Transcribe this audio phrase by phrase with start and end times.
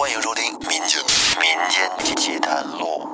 [0.00, 0.98] 欢迎收听《民间
[1.36, 3.06] 民间奇谈录》。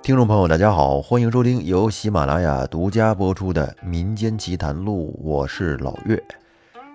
[0.00, 6.18] 听众朋友，大家好，欢迎收听由喜马拉雅独家播出的《民间奇谈录》，我是老岳。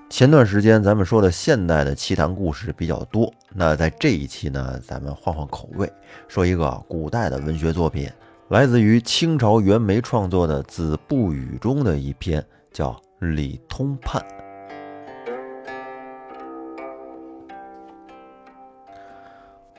[0.10, 5.88] 前段时间咱们说的现代的奇谈故事比较多，那在这一期呢，咱们换换口味，
[6.28, 8.10] 说一个古代的文学作品，
[8.48, 12.90] 来自于清朝袁枚创作的《子不语》中的一篇，叫
[13.20, 14.20] 《李通判》。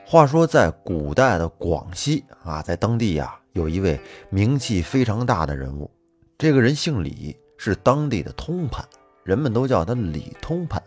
[0.07, 5.89] 话说，在古代的广西啊，在当地呀，有一位名气非常大的人物。
[6.37, 8.85] 这个人姓李，是当地的通判，
[9.23, 10.81] 人们都叫他李通判。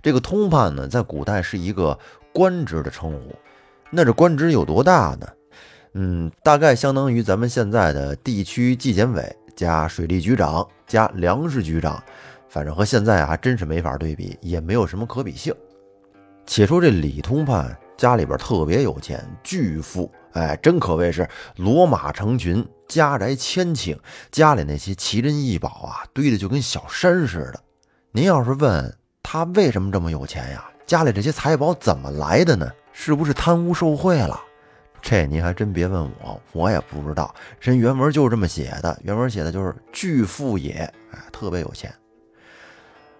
[0.00, 1.98] 这个通判呢，在古代是一个
[2.32, 3.34] 官职的称呼。
[3.90, 5.26] 那这官职有多大呢？
[5.94, 12.00] 嗯，大概相当于咱们现在的地区纪检委加水利局长加粮食局长。
[12.48, 15.52] 反正和现在啊，真是没法对比，也没有什么可比性。
[16.46, 17.76] 且说这李通判。
[18.02, 21.24] 家里边特别有钱，巨富，哎，真可谓是
[21.56, 23.96] 骡马成群，家宅千顷，
[24.32, 27.62] 家里那些奇珍异宝啊，堆的就跟小山似的。
[28.10, 30.68] 您要是问他为什么这么有钱呀？
[30.84, 32.68] 家里这些财宝怎么来的呢？
[32.92, 34.36] 是不是贪污受贿了？
[35.00, 37.32] 这您还真别问我，我也不知道。
[37.60, 40.72] 人原文就是这么写的，原文写的就是巨富也，
[41.12, 41.94] 哎，特别有钱。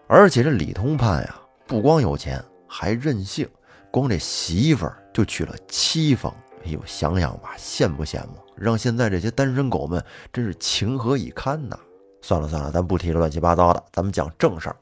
[0.08, 1.36] 而且这李通判呀，
[1.68, 3.48] 不光有钱，还任性。
[3.92, 8.38] 光这媳妇儿就娶了七房，哎呦，想想吧，羡不羡慕？
[8.56, 11.78] 让现在这些单身狗们真是情何以堪呐！
[12.22, 14.76] 算了算了，咱不提这乱七八糟的，咱们讲正事儿。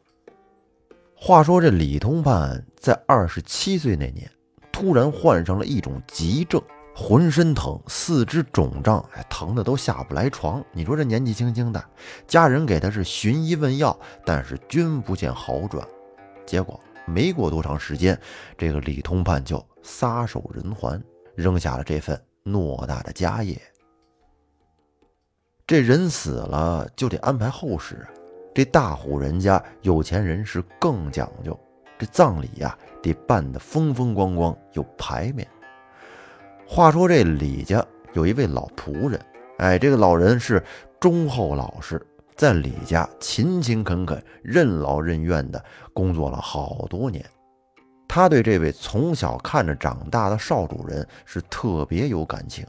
[1.17, 4.31] 话说这李通判在二十七岁那年，
[4.71, 6.63] 突然患上了一种急症，
[6.95, 10.65] 浑身疼，四肢肿胀，哎，疼的都下不来床。
[10.73, 11.85] 你说这年纪轻轻的，
[12.29, 15.85] 家人给他是寻医问药，但是均不见好转，
[16.47, 16.79] 结果。
[17.11, 18.19] 没过多长时间，
[18.57, 21.03] 这个李通判就撒手人寰，
[21.35, 23.61] 扔下了这份偌大的家业。
[25.67, 28.07] 这人死了就得安排后事，
[28.55, 31.59] 这大户人家有钱人是更讲究，
[31.99, 35.47] 这葬礼呀得办得风风光光，有排面。
[36.67, 39.21] 话说这李家有一位老仆人，
[39.59, 40.63] 哎，这个老人是
[40.99, 42.05] 忠厚老实。
[42.41, 45.63] 在李家勤勤恳恳、任劳任怨地
[45.93, 47.23] 工作了好多年，
[48.09, 52.67] 他对这位从小看着长大的少主人是特别有感情。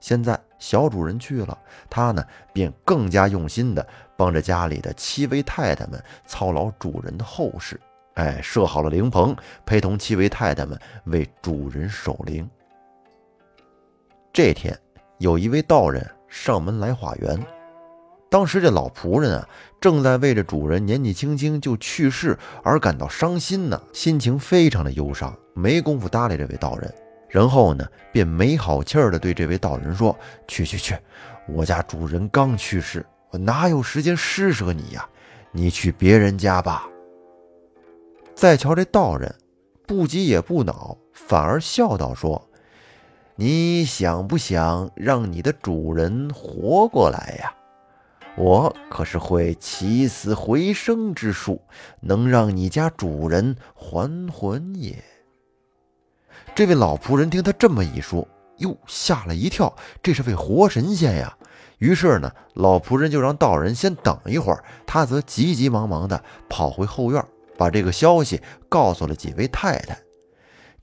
[0.00, 1.56] 现在小主人去了，
[1.88, 3.86] 他呢便更加用心地
[4.16, 7.80] 帮着家里的七位太太们操劳主人的后事。
[8.14, 9.32] 哎，设好了灵棚，
[9.64, 12.50] 陪同七位太太们为主人守灵。
[14.32, 14.76] 这天，
[15.18, 17.40] 有一位道人上门来化缘。
[18.34, 19.48] 当时这老仆人啊，
[19.80, 26.92] 正在为这主人年纪轻轻就去世而感到伤心呢，心情非常的忧伤，没工夫搭理这位道人。
[27.28, 30.18] 然后呢，便没好气儿的对这位道人说
[30.48, 30.96] ：“去去去，
[31.46, 35.08] 我家主人刚去世，我哪有时间施舍你呀？
[35.52, 36.88] 你去别人家吧。”
[38.34, 39.32] 再瞧这道人，
[39.86, 42.48] 不急也不恼，反而笑道：“说，
[43.36, 47.54] 你想不想让你的主人活过来呀？”
[48.36, 51.62] 我可是会起死回生之术，
[52.00, 55.02] 能让你家主人还魂也。
[56.54, 58.26] 这位老仆人听他这么一说，
[58.58, 61.36] 哟，吓了一跳，这是位活神仙呀！
[61.78, 67.24] 于是呢，老仆人就让道人先等一会儿，他则急急忙忙地跑回后院，
[67.56, 69.96] 把这个消息告诉了几位太太。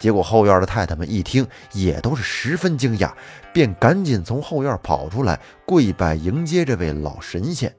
[0.01, 3.12] 结果后院的太太们一听，也都是十分惊讶，
[3.53, 7.72] 便赶紧从后院跑出来跪拜迎接这位老神仙。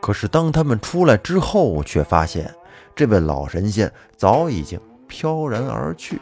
[0.00, 2.50] 可是当他们出来之后，却发现
[2.96, 6.18] 这位老神仙早已经飘然而去。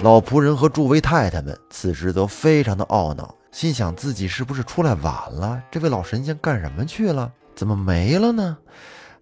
[0.00, 5.62] 老仆人和诸位太太们此时都非常的懊恼，心想自己是不是出来晚了？
[5.70, 7.32] 这位老神仙干什么去了？
[7.56, 8.58] 怎么没了呢？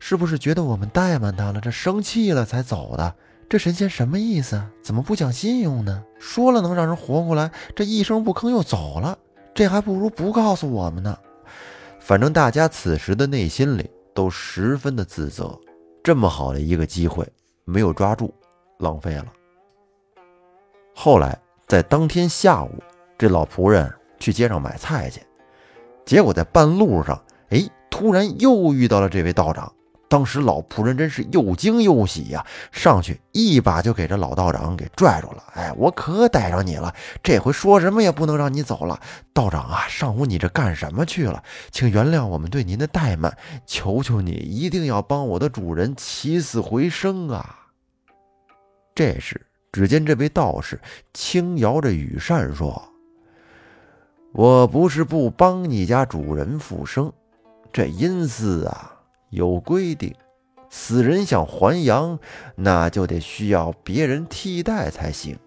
[0.01, 3.15] 是不是觉得我们怠慢他了，这生气了才走的？
[3.49, 4.63] 这神仙什么意思？
[4.83, 6.03] 怎么不讲信用呢？
[6.19, 9.19] 说了能让人活过来，这一声不吭又走了，
[9.55, 11.19] 这还不如不告诉我们呢。
[12.01, 15.59] 反正大家此时的内心里都十分的自责，
[16.03, 17.27] 这么好的一个机会
[17.65, 18.33] 没有抓住，
[18.79, 19.27] 浪费了。
[20.95, 22.71] 后来在当天下午，
[23.19, 25.21] 这老仆人去街上买菜去，
[26.07, 29.71] 结果在半路上，哎，突然又遇到了这位道长。
[30.13, 35.43] 当时老仆人真是又惊又喜呀，上去一把就给这老道长给拽住了。
[35.55, 39.01] 哎，我可逮着你了，这回说什么也不能让你走了。
[39.33, 41.43] 道长啊，上午你这干什么去了？
[41.71, 47.61] 请原谅我们对您的怠慢，求求你一定要帮我的主人起死回生啊！
[48.95, 49.41] 这时，
[49.73, 50.79] 只见这位道士
[51.15, 52.83] 轻摇着羽扇说
[54.35, 57.11] ：“我不是不帮你家主人复生，
[57.73, 58.92] 这阴司啊
[59.33, 60.15] 有规定，
[60.69, 62.19] 死人想还阳，
[62.55, 65.39] 那就得需要别人替代才行。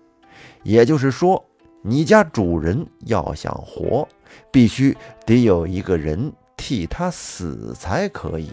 [0.63, 1.45] 也就是说，
[1.83, 4.07] 你家主人要想活，
[4.51, 8.49] 必须得有一个人替他死才可以。”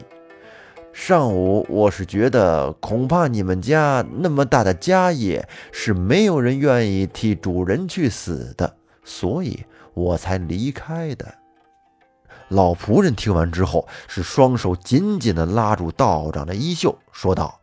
[0.93, 9.65] 上午我是觉得，恐怕你们家那么大的家业，是没有人愿意替主人去死的，所以
[9.95, 11.42] 我才离开的。
[12.53, 17.59] 老仆人听完之后，是双手紧紧地拉住道长的衣袖，说道：“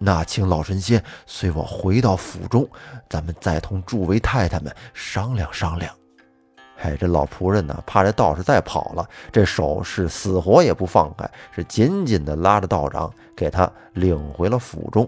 [0.00, 2.66] 那请老神仙随我回到府中，
[3.06, 5.94] 咱们再同诸位太太们商量商量。”
[6.80, 15.06] 哎，这老仆人呢，怕这道士再跑了，这手是死活也不放开，是紧紧地拉着道长，给他领回了府中，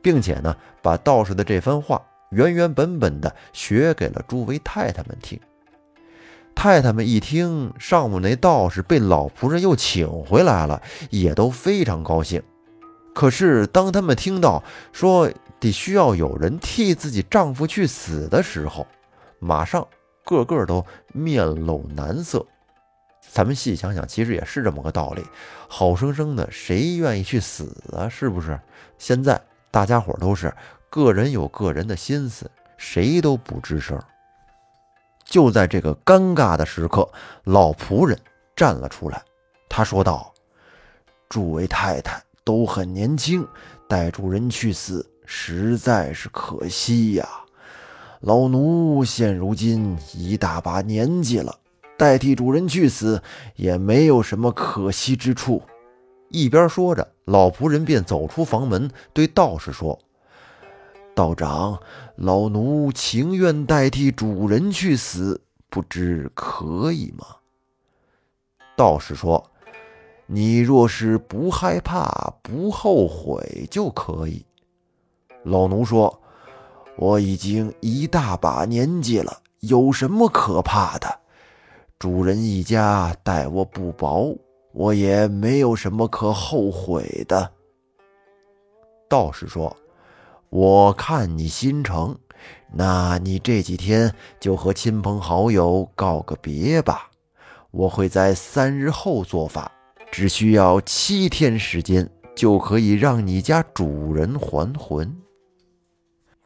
[0.00, 2.00] 并且呢，把道士的这番话
[2.30, 5.40] 原原本本的学给了诸位太太们听。
[6.62, 12.42] 太太们一听上午那道士被老仆人又请回来了，也都非常高兴。
[13.14, 14.62] 可是当他们听到
[14.92, 18.86] 说得需要有人替自己丈夫去死的时候，
[19.38, 19.88] 马上。
[20.22, 20.84] 个个都
[21.14, 22.44] 面露难色，
[23.32, 25.24] 咱们细想想，其实也是这么个道理。
[25.66, 28.06] 好生生的，谁愿意去死啊？
[28.06, 28.60] 是不是？
[28.98, 29.40] 现在
[29.70, 30.54] 大家伙都是
[30.90, 33.98] 个人有个人的心思，谁都不吱声。
[35.30, 37.08] 就在这个尴尬的时刻，
[37.44, 38.18] 老仆人
[38.56, 39.22] 站了出来，
[39.68, 40.34] 他说道
[41.30, 43.46] ：“诸位太太都很年轻，
[43.88, 47.26] 带主人去死，实在是可惜呀。”
[48.22, 51.56] 老奴现如今一大把年纪了，
[51.96, 53.22] 代替主人去死
[53.54, 55.62] 也没有什么可惜之处。
[56.28, 59.96] 一边说着，老仆人便走出房门，对道士说
[61.14, 61.80] ：“道长，
[62.16, 67.26] 老奴情愿代替主人去死，不知可以吗？”
[68.76, 69.50] 道士说
[70.26, 74.44] ：“你若是不害怕、不后悔，就可以。”
[75.44, 76.16] 老奴说。
[76.96, 81.20] 我已经一大把年纪了，有什么可怕的？
[81.98, 84.36] 主人一家待我不薄，
[84.72, 87.50] 我也没有什么可后悔的。
[89.08, 89.74] 道士说
[90.50, 92.18] ：“我看你心诚，
[92.72, 97.08] 那你这几天就和亲朋好友告个别吧。
[97.70, 99.70] 我会在三日后做法，
[100.10, 105.16] 只需要七天时间，就可以让你家主人还魂。”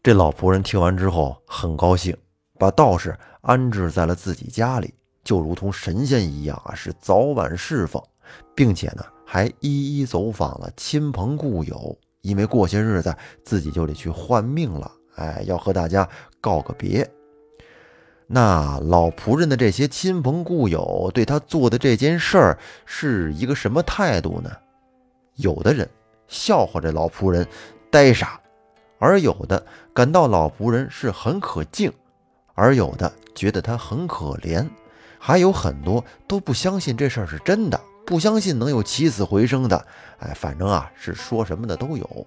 [0.05, 2.15] 这老仆人听完之后很高兴，
[2.59, 4.93] 把道士安置在了自己家里，
[5.25, 8.03] 就如同神仙一样啊，是早晚侍奉，
[8.55, 16.09] 并且呢还一一走访了亲朋故友，因为过些日子自己就得去换命了，哎，要和大家
[16.41, 17.09] 告个别。
[18.27, 24.51] 那老仆人的这些亲朋故友对他做的这件事儿是一个什么态度呢？
[25.37, 25.87] 有的人
[26.27, 27.47] 笑话这老仆人
[27.91, 28.41] 呆傻。
[28.99, 29.63] 而有的
[29.93, 31.93] 感到老仆人是很可敬，
[32.55, 34.67] 而有的觉得他很可怜，
[35.19, 39.87] 还有很多都不相信这事儿是真的，不相信能有起死回生的。
[40.19, 42.27] 哎，反正啊，是说什么的都有。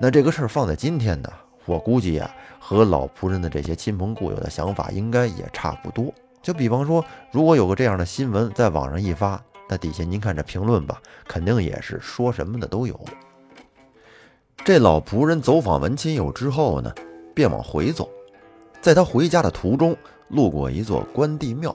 [0.00, 1.30] 那这个事儿放在今天呢，
[1.64, 6.12] 我估计呀，和老仆人的这些亲朋故友的想法应该也差不多。
[6.42, 12.98] 就比方说，如果有个这样的新闻在网上一发，那底下您看这评论吧，肯定也是说什么的都有。
[14.64, 16.92] 这老仆人走访完亲友之后呢，
[17.34, 18.08] 便往回走。
[18.80, 19.96] 在他回家的途中，
[20.28, 21.74] 路过一座关帝庙。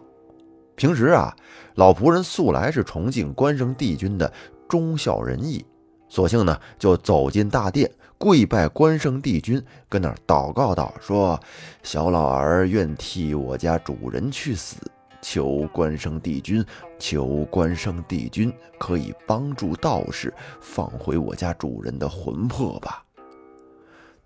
[0.82, 1.32] 平时啊，
[1.76, 4.34] 老仆人素来是崇敬关圣帝君的
[4.68, 5.64] 忠孝仁义，
[6.10, 11.40] 索性呢就走进大殿，跪拜关圣帝君，跟那儿祷告道：“说
[11.84, 14.78] 小老儿愿替我家主人去死。”
[15.22, 16.66] 求关圣帝君，
[16.98, 23.04] 求关圣帝君可以帮助道士放回我家主人的魂魄吧。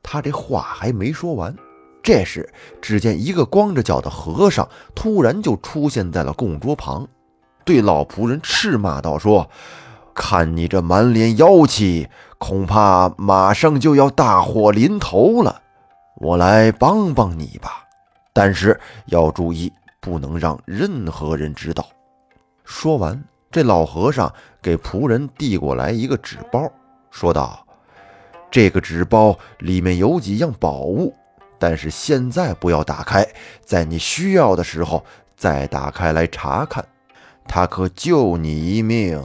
[0.01, 1.53] 他这话还没说完，
[2.05, 2.47] 这时
[2.79, 7.07] 只见一个光着脚的和尚突然就出现在了供桌旁，
[7.65, 9.49] 对老仆人斥骂道：“说，
[10.13, 12.07] 看你这满脸妖气，
[12.37, 15.63] 恐怕马上就要大祸临头了。
[16.21, 17.83] 我来帮帮你吧，
[18.31, 19.73] 但是要注意。”
[20.05, 21.83] 不能让任何人知道。
[22.63, 24.31] 说完，这老和尚
[24.61, 26.71] 给仆人递过来一个纸包，
[27.09, 27.65] 说道
[28.51, 31.11] ：“这个纸包里面有几样宝物，
[31.57, 33.27] 但是现在不要打开，
[33.63, 35.03] 在你需要的时候
[35.35, 36.85] 再打开来查看，
[37.47, 39.21] 他可救你一命。”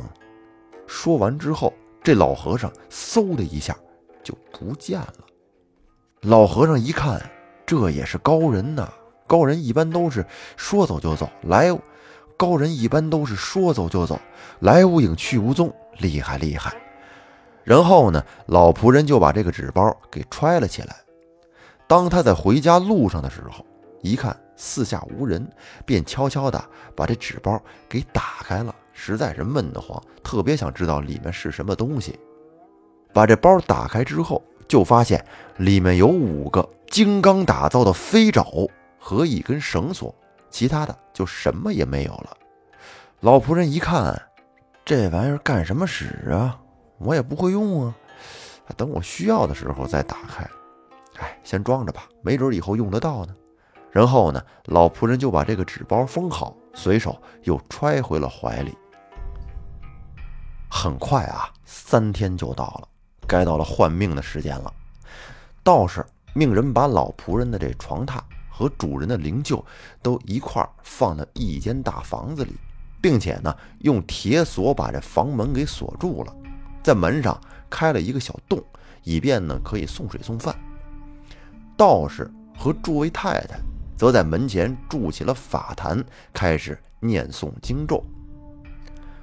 [0.86, 1.72] 说完之后，
[2.02, 3.76] 这老和尚嗖的一下
[4.22, 5.14] 就不见了。
[6.22, 7.20] 老和尚一看，
[7.64, 8.92] 这也是高人呐！
[9.26, 11.70] 高人一般都是说走就走，来，
[12.36, 14.20] 高人一般都是说走就走，
[14.58, 16.74] 来无影去无踪，厉害厉害。
[17.62, 20.96] 然后呢，老仆人就把这个纸包给揣了起来。
[21.90, 23.66] 当他在回家路上的时候，
[24.00, 25.44] 一看四下无人，
[25.84, 28.72] 便悄悄地把这纸包给打开了。
[28.92, 32.16] 实在是闷得慌，特别想知道里面是什么东西。
[33.12, 38.46] 把这包打开之后，就发现里面有五个金刚打造的飞爪
[38.96, 40.14] 和一根绳索，
[40.48, 42.36] 其他的就什么也没有了。
[43.18, 44.16] 老仆人一看，
[44.84, 46.56] 这玩意儿干什么使啊？
[46.98, 47.94] 我也不会用啊，
[48.76, 50.48] 等我需要的时候再打开。
[51.20, 53.36] 哎，先装着吧，没准以后用得到呢。
[53.90, 58.76] 然后呢，老仆人就把这个纸包封好，随手又揣回了怀里。
[60.70, 62.88] 很快啊，三天就到了。
[63.26, 64.72] 该到了换命的时间了，
[65.62, 69.62] 道士命人把老仆人的这床榻和主人的灵柩
[70.02, 72.54] 都一块放到一间大房子里，
[73.00, 76.34] 并且呢用铁锁把这房门给锁住了，
[76.82, 78.60] 在门上开了一个小洞，
[79.04, 80.56] 以便呢可以送水送饭。
[81.80, 83.58] 道士和诸位太太
[83.96, 88.04] 则在门前筑起了法坛，开始念诵经咒。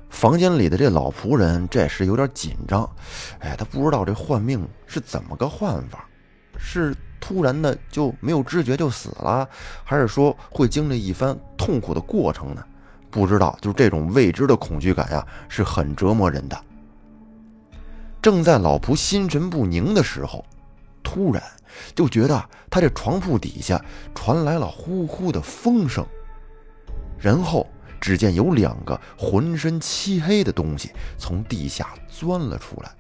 [0.10, 2.90] 房间里的这老仆人这时有点紧张，
[3.38, 6.10] 哎，他不知道这换命是怎么个换法，
[6.58, 9.48] 是突然的就没有知觉就死了，
[9.84, 12.64] 还是说会经历一番痛苦的过程呢？
[13.12, 16.60] 不知道，就这种未知的恐惧感呀，是很折磨人的。
[18.20, 20.44] 正在老仆心神不宁的时候，
[21.04, 21.44] 突然
[21.96, 26.06] 就觉得他这床铺底下传来了呼呼的风声，
[27.20, 27.66] 然后。
[28.00, 32.92] 只见有两个浑身漆黑的东西从地下钻了出来，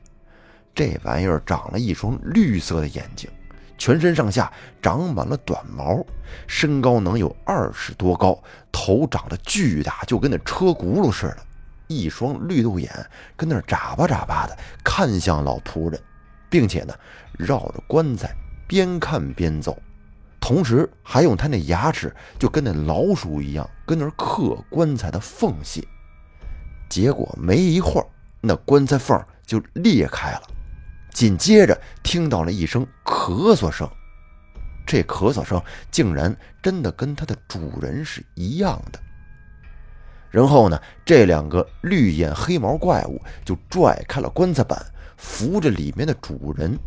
[0.73, 3.29] 这玩意儿长了一双绿色的眼睛，
[3.77, 4.51] 全身上下
[4.81, 6.03] 长满了短毛，
[6.47, 11.37] 身高能有二十多高，头长得巨大，就跟那车轱辘似的，
[11.87, 12.91] 一双绿豆眼
[13.35, 16.01] 跟那眨巴眨巴的看向老仆人，
[16.49, 16.93] 并且呢
[17.37, 18.35] 绕着棺材
[18.67, 19.77] 边看边走。
[20.39, 25.85] 同时还用他那牙齿，就跟那老鼠一样，跟那刻棺材的缝隙。
[26.87, 28.07] 结果没一会儿，
[28.39, 30.43] 那棺材缝就裂开了，
[31.11, 33.89] 紧接着听到了一声咳嗽声。
[34.85, 38.99] 这咳嗽声竟然真的跟他的主人是一样的。
[40.29, 44.79] 然后呢，这两个绿眼黑毛怪物就拽开了棺材板，
[45.17, 46.77] 扶着里面的主人。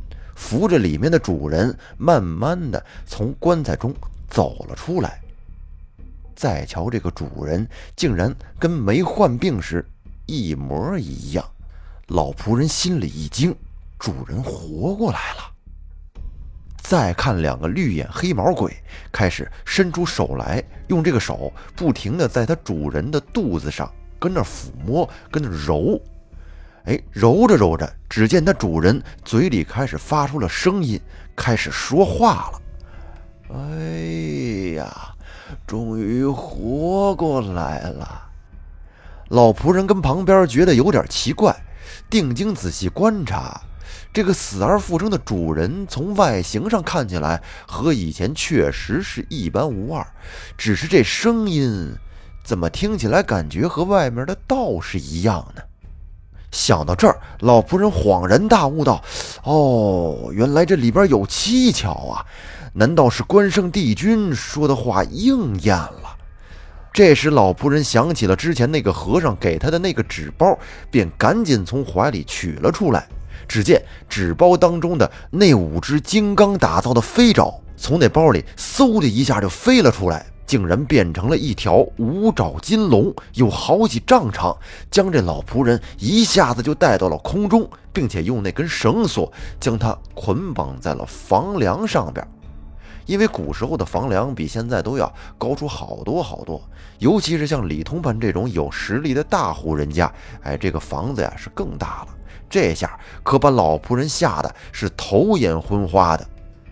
[0.41, 3.95] 扶着里面的主人，慢慢的从棺材中
[4.31, 5.21] 走了出来。
[6.35, 9.85] 再瞧这个主人，竟然跟没患病时
[10.25, 11.45] 一模一样。
[12.09, 13.55] 老仆人心里一惊，
[13.99, 15.53] 主人活过来了。
[16.79, 18.75] 再看两个绿眼黑毛鬼，
[19.13, 26.01] 开始伸出手来，用这个手不停的在他主人的肚子上跟那抚摸，跟那揉。
[26.85, 31.01] 哎，揉着揉着，只见它主人嘴里开始发出了声音，
[31.37, 32.61] 开始说话了。
[33.55, 35.15] 哎呀，
[35.67, 38.29] 终于活过来了！
[39.29, 41.55] 老仆人跟旁边觉得有点奇怪，
[42.09, 43.61] 定睛仔细观察，
[44.13, 50.07] 这个死而复生的主人，从外形上看起来和以前确实是一般无二，
[50.57, 51.95] 只是这声音
[52.43, 55.63] 怎么听起来感觉和外面的道士一样呢？
[56.51, 59.03] 想到这儿，老仆人恍然大悟道
[59.45, 62.27] ：“哦，原来这里边有蹊跷啊！
[62.73, 66.17] 难道是关圣帝君说的话应验了？”
[66.93, 70.59] 这时，老仆人想起了之前那个和尚给他的那个纸包，
[70.91, 73.07] 便赶紧从怀里取了出来。
[73.47, 80.27] 只见纸包当中的那五只金刚打造的飞爪，从那包里嗖的一下就飞了出来。
[80.51, 84.53] 竟然变成了一条五爪金龙，有好几丈长，
[84.91, 92.27] 将这老仆人一下子就带到了空中，并且用那根绳索将他捆绑在了房梁上边。
[93.07, 96.61] 因为古时候的房梁比现在都要高出好多好多，
[96.99, 102.09] 尤其是像李通判这种有实力的大户人家，哎，这个房子呀是更大了。
[102.49, 106.27] 这下可把老仆人吓得是头眼昏花的。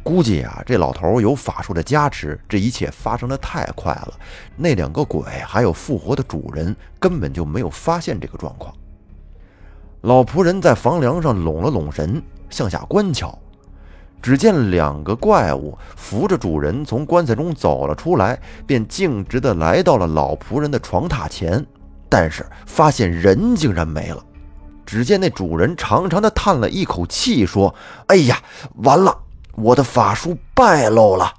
[0.08, 4.14] 估计啊，这老头有法术的加持，这一切发生的太快了。
[4.56, 8.74] 那两个鬼还有复活的主人根本就没有发现这个状况。
[10.00, 13.38] 老仆人在房梁上拢了拢神，向下观瞧，
[14.22, 21.62] 只见两个怪物扶着主人从棺材中走了出来，便径直的来到了老仆人的床榻前，
[22.08, 24.24] 但是发现人竟然没了。
[24.86, 27.74] 只见那主人长长的叹了一口气，说
[28.08, 28.42] ：“哎呀，
[28.76, 29.14] 完了！”
[29.60, 31.34] 我的法术败露了。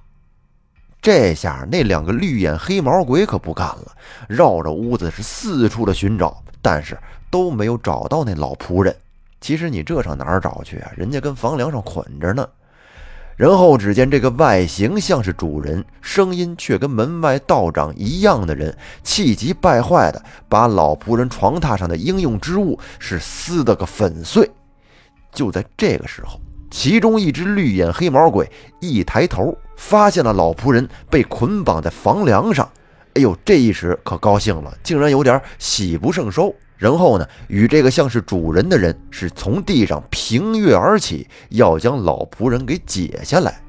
[1.01, 3.95] 这下那两个绿眼黑毛鬼可不干了，
[4.27, 6.97] 绕着屋子是四处的寻找，但是
[7.29, 8.95] 都没有找到那老仆人。
[9.39, 10.91] 其实你这上哪儿找去啊？
[10.97, 12.47] 人家跟房梁上捆着呢。
[13.37, 24.51] 然后只见这个外形像是主人，声音却跟门外道长一样的人，气急败坏的把老仆人床榻上的应用之物是撕得个粉碎。
[25.31, 26.37] 就在这个时候，
[26.69, 28.49] 其中一只绿眼黑毛鬼
[28.79, 32.69] 一抬头，发现了老仆人被捆绑在房梁上。
[33.15, 36.53] 哎呦，这一时可高兴了，竟然有点喜不胜收。
[36.77, 43.59] 然后呢，与这个像是主人的人是从地上平跃而起，要将老仆人给解下来。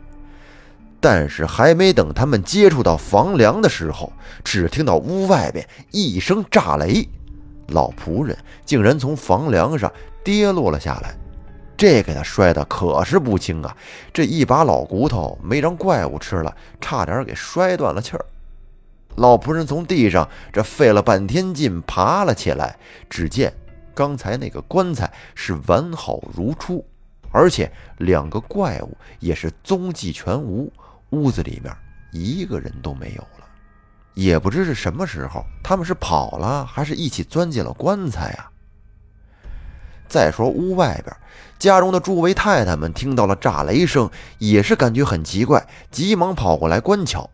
[1.00, 4.12] 但是还没等他们接触到房梁的时候，
[4.44, 7.08] 只听到屋外边一声炸雷，
[7.68, 9.90] 老仆人竟然从房梁上
[10.22, 11.16] 跌落了下来。
[11.80, 13.74] 这给他摔的可是不轻啊！
[14.12, 18.26] 这一把老骨头没让怪物吃了，差点给摔断了气儿。
[19.16, 22.76] 老仆人从地上这费了半天劲爬了起来，
[23.08, 23.50] 只见
[23.94, 26.84] 刚才那个棺材是完好如初，
[27.32, 30.70] 而且两个怪物也是踪迹全无，
[31.08, 31.74] 屋子里面
[32.12, 33.46] 一个人都没有了。
[34.12, 38.50] 也不知是什么时候，他们是跑了，还是一起钻进了棺材啊？
[40.10, 41.16] 再说屋外边，
[41.56, 47.30] 家中的诸位太太们听到了炸雷声，也是感觉很奇怪，急忙跑过来观瞧。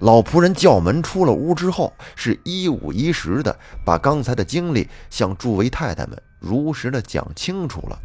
[0.00, 7.98] 老仆人叫门出了屋之后，是一五一十的把刚才的经历向诸位太太们如实的讲清楚了。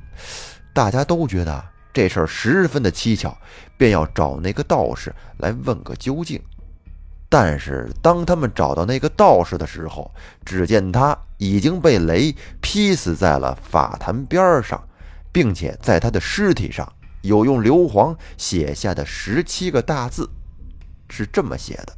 [0.74, 3.36] 大家都觉得这事儿十分的蹊跷，
[3.78, 6.40] 便要找那个道士来问个究竟。
[7.36, 10.12] 但是当他们找到那个道士的时候，
[10.46, 14.80] 只见他已经被雷劈死在了法坛边上，
[15.32, 16.88] 并且在他的尸体上
[17.24, 20.30] 有用硫磺写下的十七个大字。
[21.10, 21.98] 是这么写的：“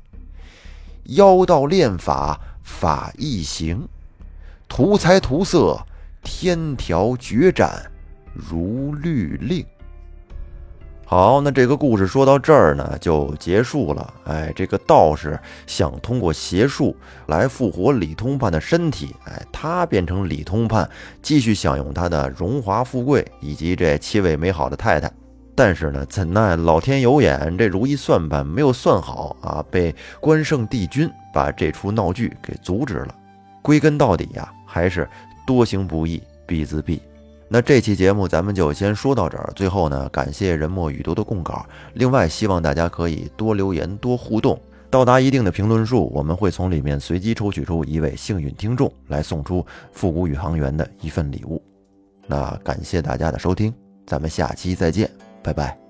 [1.18, 3.90] 妖道炼法法易行，
[4.70, 5.78] 图财图色
[6.24, 7.92] 天条决斩
[8.34, 9.66] 如律令。”
[11.08, 14.14] 好，那这个故事说到这儿呢，就结束了。
[14.24, 20.90] 哎，这个道士想通过邪术来复活李通判的身体，哎，他变成李通判，
[21.22, 25.10] 继续享用他的荣华富贵以及这七位美好的太太。
[25.54, 33.16] 但是呢，怎奈老天有眼，这如意算盘没有算好啊，被关圣帝君把这出闹剧给阻止了。
[33.62, 35.08] 归根到底呀，还是
[35.46, 37.00] 多行不义必自毙。
[37.48, 39.52] 那这期节目咱们就先说到这儿。
[39.56, 41.66] 最后呢，感谢人墨雨多的供稿。
[41.94, 51.62] 另外，希望大家可以多留言、多互动，到达一定的评论数，我们会从里面随机抽取出一位幸运听众，来送出复古宇航员的一份礼物。
[52.28, 53.72] 那感谢大家的收听，
[54.08, 55.10] 咱们下期再见。
[55.44, 55.85] 拜拜。